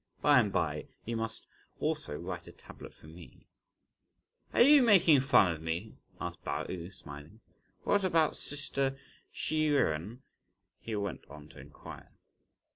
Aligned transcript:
By 0.19 0.39
and 0.39 0.51
bye 0.51 0.87
you 1.05 1.15
must 1.15 1.45
also 1.79 2.17
write 2.17 2.47
a 2.47 2.51
tablet 2.51 2.91
for 2.91 3.05
me." 3.05 3.45
"Are 4.51 4.63
you 4.63 4.77
again 4.77 4.85
making 4.85 5.19
fun 5.19 5.51
of 5.51 5.61
me?" 5.61 5.99
asked 6.19 6.43
Pao 6.43 6.63
yü 6.63 6.91
smiling; 6.91 7.39
"what 7.83 8.03
about 8.03 8.35
sister 8.35 8.97
Hsi 9.31 9.69
Jen?" 9.69 10.23
he 10.79 10.95
went 10.95 11.23
on 11.29 11.49
to 11.49 11.59
inquire. 11.59 12.11